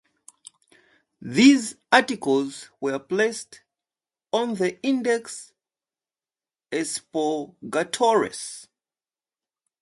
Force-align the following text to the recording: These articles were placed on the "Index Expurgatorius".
These 1.21 1.75
articles 1.91 2.71
were 2.79 2.97
placed 2.97 3.61
on 4.33 4.55
the 4.55 4.81
"Index 4.81 5.53
Expurgatorius". 6.71 8.65